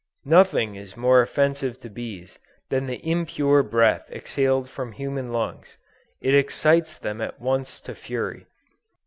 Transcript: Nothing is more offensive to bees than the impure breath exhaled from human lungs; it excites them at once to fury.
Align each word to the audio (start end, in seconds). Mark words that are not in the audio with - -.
Nothing 0.25 0.73
is 0.73 0.97
more 0.97 1.21
offensive 1.21 1.77
to 1.77 1.87
bees 1.87 2.39
than 2.71 2.87
the 2.87 3.07
impure 3.07 3.61
breath 3.61 4.09
exhaled 4.11 4.67
from 4.67 4.93
human 4.93 5.31
lungs; 5.31 5.77
it 6.21 6.33
excites 6.33 6.97
them 6.97 7.21
at 7.21 7.39
once 7.39 7.79
to 7.81 7.93
fury. 7.93 8.47